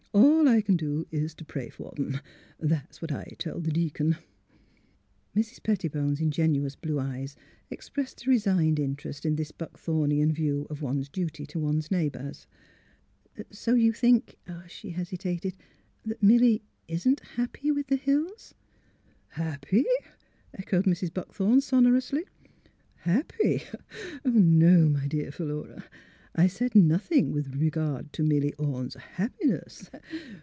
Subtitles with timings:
[0.13, 2.19] All I c'n do is t' pray for 'em.
[2.59, 4.17] That's what I tell the deacon."
[5.33, 5.63] Mrs.
[5.63, 7.37] Pettibone's ingenuous blue eyes
[7.69, 12.47] expressed a resigned interest in this Buckthornian view of one's duty to one's neighbours."
[13.51, 14.35] So you think,"
[14.67, 15.55] she hesitated,
[16.05, 18.53] ''that Milly isn't— happy with the Hills?"
[19.37, 19.85] ''Happy!"
[20.53, 21.13] echoed Mrs.
[21.13, 22.25] Buckthorn, sonor ously."
[23.07, 23.61] Happy?
[24.25, 25.85] No, my dear Philura,
[26.33, 29.89] I said nothing with regard to Milly Orne's liappiness.